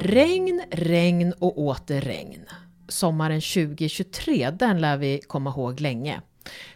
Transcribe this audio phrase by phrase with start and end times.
[0.00, 2.46] Regn, regn och åter regn.
[2.88, 6.20] Sommaren 2023, den lär vi komma ihåg länge.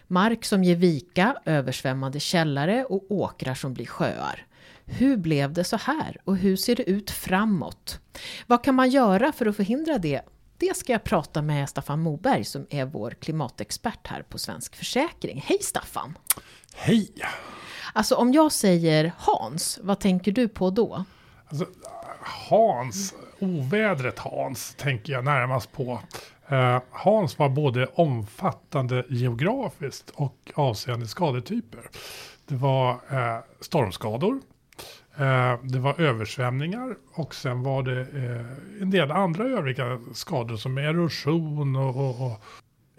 [0.07, 4.45] Mark som ger vika, översvämmade källare och åkrar som blir sjöar.
[4.85, 7.99] Hur blev det så här och hur ser det ut framåt?
[8.47, 10.21] Vad kan man göra för att förhindra det?
[10.57, 15.43] Det ska jag prata med Staffan Moberg som är vår klimatexpert här på Svensk Försäkring.
[15.47, 16.17] Hej Staffan!
[16.75, 17.13] Hej!
[17.93, 21.05] Alltså om jag säger Hans, vad tänker du på då?
[21.47, 21.65] Alltså,
[22.49, 23.13] Hans,
[23.43, 25.99] ovädret Hans, tänker jag närmast på.
[26.47, 31.81] Eh, Hans var både omfattande geografiskt och avseende skadetyper.
[32.47, 34.41] Det var eh, stormskador,
[35.17, 40.77] eh, det var översvämningar och sen var det eh, en del andra övriga skador som
[40.77, 42.41] erosion och, och, och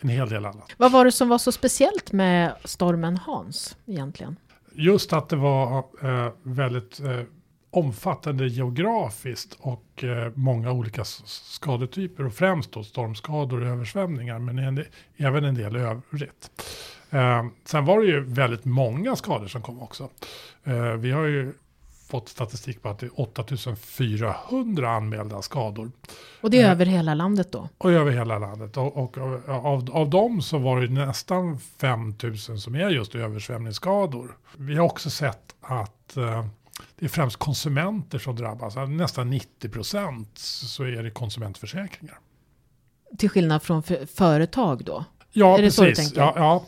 [0.01, 0.73] en hel del annat.
[0.77, 4.37] Vad var det som var så speciellt med stormen Hans egentligen?
[4.73, 7.01] Just att det var eh, väldigt
[7.77, 14.85] omfattande geografiskt och eh, många olika skadetyper och främst då stormskador och översvämningar men en,
[15.17, 16.51] även en del övrigt.
[17.11, 20.09] Eh, sen var det ju väldigt många skador som kom också.
[20.65, 21.53] Eh, vi har ju
[22.09, 25.91] fått statistik på att det är 8400 anmälda skador
[26.41, 26.71] Och det är Eh.
[26.71, 27.69] över hela landet då?
[27.79, 28.77] och över hela landet.
[28.77, 34.37] Och, och av, av dem så var det nästan 5000 som är just översvämningsskador.
[34.57, 36.47] Vi har också sett att eh,
[36.99, 38.77] det är främst konsumenter som drabbas.
[38.77, 42.19] Alltså Nästan 90 procent så är det konsumentförsäkringar.
[43.19, 45.05] Till skillnad från för, företag då?
[45.33, 46.13] Ja, precis.
[46.17, 46.65] Ja, ja.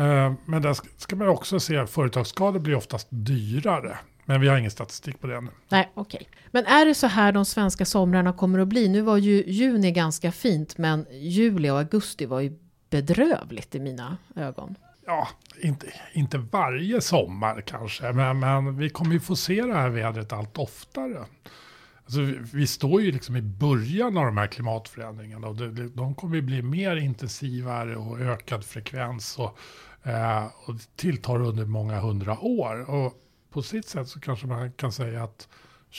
[0.00, 3.98] Eh, Men där ska- man också se att företagsskador blir oftast dyrare.
[4.24, 5.50] Men vi har ingen statistik på det ännu.
[5.68, 6.28] Nej, okej.
[6.50, 8.88] Men är det så här de svenska somrarna kommer att bli?
[8.88, 12.58] Nu var ju juni ganska fint, men juli och augusti var ju
[12.90, 14.74] bedrövligt i mina ögon.
[15.10, 15.28] Ja,
[15.62, 20.32] inte, inte varje sommar kanske, men, men vi kommer ju få se det här vädret
[20.32, 21.24] allt oftare.
[22.04, 26.14] Alltså, vi, vi står ju liksom i början av de här klimatförändringarna och det, de
[26.14, 29.58] kommer ju bli mer intensivare och ökad frekvens och,
[30.08, 32.90] eh, och tilltar under många hundra år.
[32.90, 33.14] Och
[33.50, 35.48] på sitt sätt så kanske man kan säga att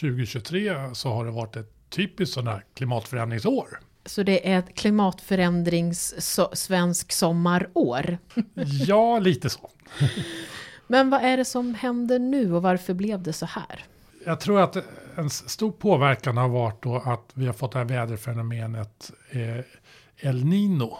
[0.01, 3.79] 2023 så har det varit ett typiskt sådant här klimatförändringsår.
[4.05, 8.17] Så det är ett klimatförändrings so svensk sommarår.
[8.87, 9.69] Ja, lite så.
[10.87, 13.85] Men vad är det som händer nu och varför blev det så här?
[14.25, 14.77] Jag tror att
[15.15, 20.45] en stor påverkan har varit då att vi har fått det här väderfenomenet eh, El
[20.45, 20.97] Nino.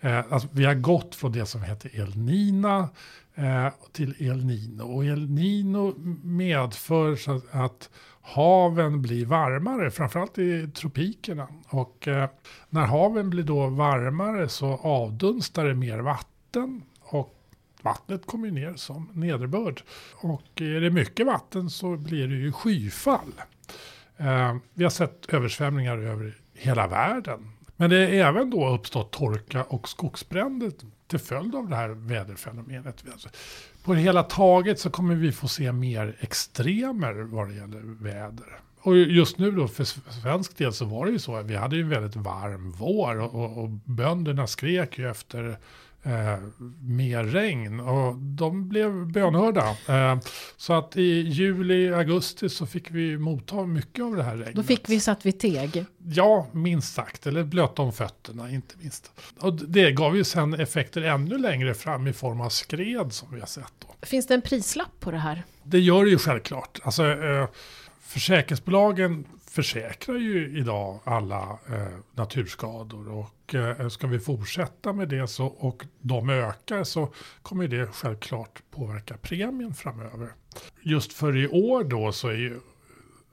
[0.00, 2.88] Eh, alltså vi har gått från det som heter El Nina
[3.34, 4.82] eh, till El Nino.
[4.82, 7.90] Och El Nino medför så att
[8.22, 11.48] haven blir varmare, framförallt i tropikerna.
[11.68, 12.28] Och eh,
[12.68, 16.82] när haven blir då varmare så avdunstar det mer vatten.
[17.00, 17.36] Och
[17.82, 19.82] vattnet kommer ju ner som nederbörd.
[20.14, 23.32] Och är det mycket vatten så blir det ju skyfall.
[24.16, 27.52] Eh, vi har sett översvämningar över hela världen.
[27.80, 30.72] Men det är även då uppstått torka och skogsbränder
[31.06, 33.04] till följd av det här väderfenomenet.
[33.12, 33.28] Alltså,
[33.84, 38.60] på det hela taget så kommer vi få se mer extremer vad det gäller väder.
[38.80, 41.76] Och just nu då för svensk del så var det ju så att vi hade
[41.76, 45.58] ju en väldigt varm vår och, och, och bönderna skrek ju efter
[46.02, 46.38] eh,
[46.82, 49.76] mer regn och de blev bönhörda.
[49.88, 50.18] Eh,
[50.56, 54.54] så att i juli, augusti så fick vi motta mycket av det här regnet.
[54.54, 55.84] Då fick vi satt vid teg.
[55.98, 57.26] Ja, minst sagt.
[57.26, 59.12] Eller blöta om fötterna, inte minst.
[59.38, 63.40] Och det gav ju sen effekter ännu längre fram i form av skred som vi
[63.40, 63.72] har sett.
[63.78, 64.06] Då.
[64.06, 65.42] Finns det en prislapp på det här?
[65.62, 66.80] Det gör det ju självklart.
[66.82, 67.48] Alltså, eh,
[68.00, 69.24] försäkringsbolagen
[69.60, 73.08] försäkrar ju idag alla eh, naturskador.
[73.08, 77.12] Och eh, ska vi fortsätta med det så, och de ökar så
[77.42, 80.28] kommer det självklart påverka premien framöver.
[80.82, 82.60] Just för i år då så är ju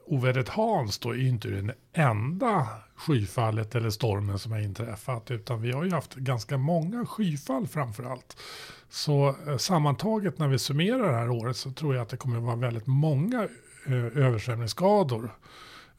[0.06, 5.32] ovädret Hans då är ju inte den enda skyfallet eller stormen som har inträffat.
[5.32, 8.38] Utan vi har ju haft ganska många skyfall framför allt.
[8.90, 12.38] Så eh, sammantaget när vi summerar det här året så tror jag att det kommer
[12.38, 13.48] att vara väldigt många
[13.88, 15.32] eh, översvämningsskador.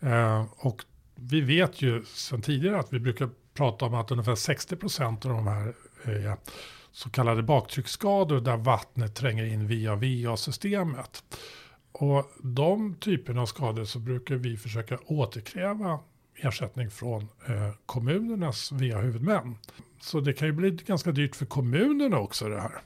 [0.00, 0.85] Eh, och
[1.15, 5.33] vi vet ju sedan tidigare att vi brukar prata om att ungefär 60 procent av
[5.33, 5.75] de här
[6.05, 6.35] eh,
[6.93, 11.25] så kallade baktrycksskador där vattnet tränger in via VA-systemet.
[11.93, 16.01] Och de typerna av skador så brukar vi försöka återkräva
[16.37, 19.56] ersättning från eh, kommunernas VA-huvudmän.
[20.01, 22.83] så det kan ju bli ganska dyrt för kommunerna också det här.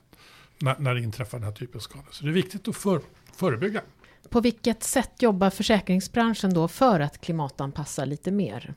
[0.58, 2.08] När, när det inträffar den här typen av skador.
[2.10, 3.00] Så det är viktigt att för,
[3.36, 3.82] förebygga.
[4.28, 8.74] På vilket sätt jobbar försäkringsbranschen då för att klimatanpassa lite mer?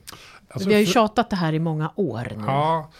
[0.48, 2.44] Alltså, Vi har ju tjatat det här i många år nu.
[2.46, 2.92] Ja,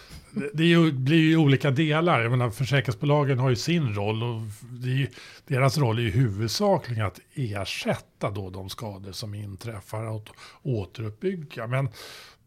[0.54, 2.22] det ju, blir ju olika delar.
[2.22, 4.42] Jag menar, försäkringsbolagen har ju sin roll och
[4.84, 5.08] ju,
[5.48, 10.30] deras roll är ju huvudsakligen att ersätta då de skador som inträffar och
[10.64, 11.68] återuppbygga.
[11.68, 11.90] Men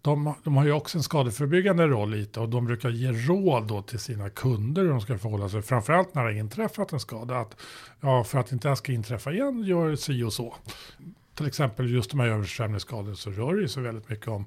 [0.02, 3.82] de, de, har ju också en skadeförebyggande roll lite och de brukar ge råd då
[3.82, 5.62] till sina kunder hur de ska förhålla sig.
[5.62, 7.38] Framförallt när det har inträffat en skada.
[7.38, 7.56] Att,
[8.00, 10.56] ja, för att inte det ska inträffa igen, gör si och så.
[11.34, 14.44] Till exempel just de här översvämningsskadorna så rör det sig väldigt mycket om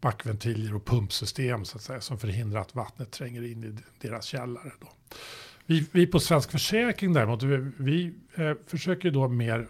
[0.00, 3.76] backventiler och pumpsystem så att säga, som förhindrar att vattnet tränger in i
[4.06, 4.72] deras källare.
[4.80, 4.88] Då.
[5.66, 9.68] Vi, vi på Svensk Försäkring däremot, vi, vi eh, försöker då mer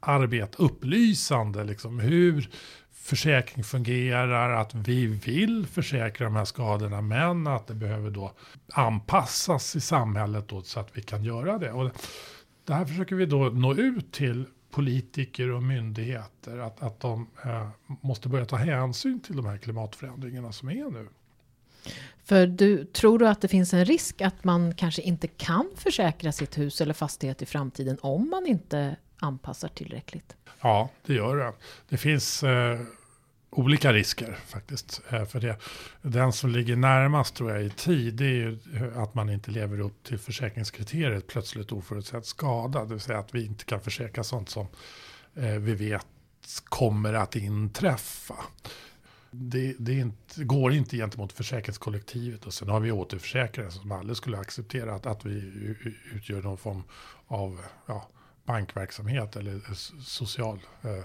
[0.00, 2.50] arbeta upplysande, liksom hur
[3.06, 8.32] försäkring fungerar, att vi vill försäkra de här skadorna, men att det behöver då
[8.72, 11.72] anpassas i samhället då, så att vi kan göra det.
[11.72, 11.90] Och
[12.64, 17.68] det här försöker vi då nå ut till politiker och myndigheter, att, att de eh,
[17.86, 21.08] måste börja ta hänsyn till de här klimatförändringarna som är nu.
[22.24, 26.32] För du, tror du att det finns en risk att man kanske inte kan försäkra
[26.32, 30.36] sitt hus eller fastighet i framtiden om man inte anpassar tillräckligt?
[30.60, 31.52] Ja, det gör det.
[31.88, 32.80] Det finns eh,
[33.50, 35.02] olika risker faktiskt.
[35.10, 35.56] Eh, för det.
[36.02, 38.58] Den som ligger närmast tror jag i tid det är ju
[38.96, 42.84] att man inte lever upp till försäkringskriteriet plötsligt oförutsedd skada.
[42.84, 44.66] Det vill säga att vi inte kan försäkra sånt som
[45.34, 46.06] eh, vi vet
[46.64, 48.36] kommer att inträffa.
[49.30, 54.38] Det, det inte, går inte gentemot försäkringskollektivet och sen har vi återförsäkrare som aldrig skulle
[54.38, 55.52] acceptera att, att vi
[56.14, 56.82] utgör någon form
[57.26, 58.08] av ja,
[58.46, 59.60] bankverksamhet eller
[60.04, 61.04] social eh,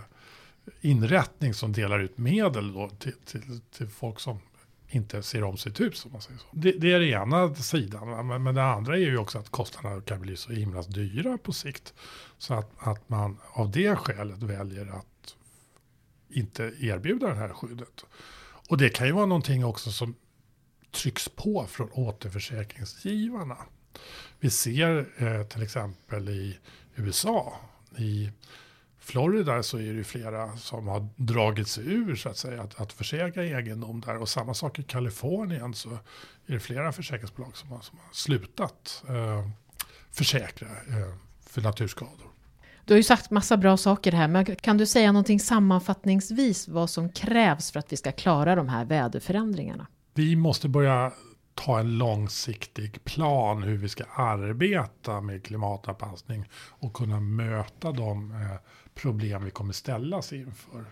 [0.81, 4.39] inrättning som delar ut medel då till, till, till folk som
[4.88, 6.05] inte ser om sitt hus.
[6.05, 6.45] Om man säger så.
[6.51, 8.27] Det, det är den ena sidan.
[8.27, 11.53] Men, men det andra är ju också att kostnaderna kan bli så himla dyra på
[11.53, 11.93] sikt.
[12.38, 15.35] Så att, att man av det skälet väljer att
[16.29, 18.05] inte erbjuda det här skyddet.
[18.69, 20.15] Och det kan ju vara någonting också som
[20.91, 23.57] trycks på från återförsäkringsgivarna.
[24.39, 26.57] Vi ser eh, till exempel i
[26.95, 27.53] USA,
[27.98, 28.31] i
[29.00, 32.81] Florida så är det ju flera som har dragit sig ur så att säga att,
[32.81, 34.18] att försäkra egendom där.
[34.18, 35.89] Och samma sak i Kalifornien så
[36.45, 39.48] är det flera försäkringsbolag som har, som har slutat eh,
[40.12, 41.13] försäkra eh,
[41.45, 42.27] för naturskador.
[42.86, 46.89] Du har ju sagt massa bra saker här, men kan du säga någonting sammanfattningsvis vad
[46.89, 49.88] som krävs för att vi ska klara de här väderförändringarna?
[50.13, 51.12] Vi måste börja
[51.66, 58.58] ha en långsiktig plan hur vi ska arbeta med klimatanpassning och kunna möta de eh,
[58.96, 60.86] problem vi kommer ställas inför.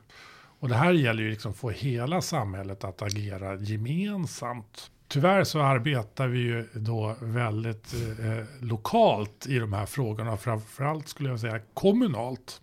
[0.60, 4.92] Och det här gäller ju liksom få hela samhället att agera gemensamt.
[5.08, 11.30] Tyvärr så arbetar vi ju då väldigt eh, lokalt i de här frågorna, framförallt skulle
[11.30, 12.62] jag säga kommunalt.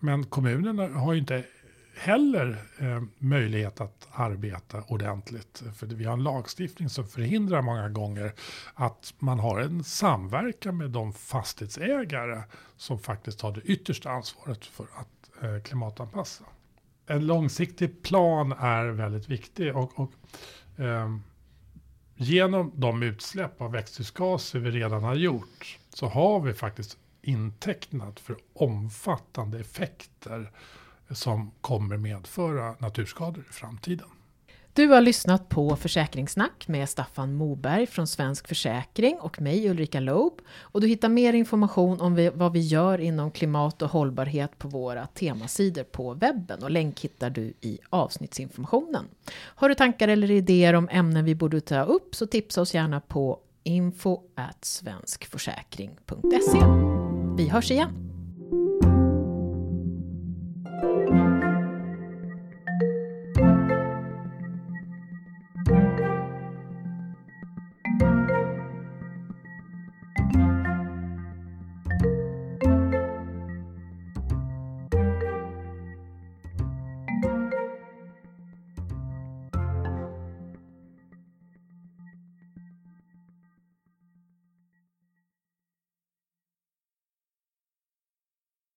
[0.00, 1.44] Men kommunerna har ju inte
[1.98, 5.62] heller eh, möjlighet att arbeta ordentligt.
[5.76, 8.32] För vi har en lagstiftning som förhindrar många gånger
[8.74, 12.42] att man har en samverkan med de fastighetsägare
[12.76, 16.44] som faktiskt har det yttersta ansvaret för att eh, klimatanpassa.
[17.06, 20.12] En långsiktig plan är väldigt viktig och, och
[20.80, 21.16] eh,
[22.16, 28.36] genom de utsläpp av växthusgaser vi redan har gjort så har vi faktiskt intecknat för
[28.52, 30.50] omfattande effekter
[31.10, 34.08] som kommer medföra naturskador i framtiden.
[34.78, 40.32] Du har lyssnat på Försäkringssnack med Staffan Moberg från Svensk Försäkring och mig Ulrika Loeb.
[40.60, 45.06] Och du hittar mer information om vad vi gör inom klimat och hållbarhet på våra
[45.06, 49.04] temasidor på webben och länk hittar du i avsnittsinformationen.
[49.38, 53.00] Har du tankar eller idéer om ämnen vi borde ta upp så tipsa oss gärna
[53.00, 54.20] på info
[54.62, 56.58] svenskförsäkring.se.
[57.36, 58.07] Vi hörs igen!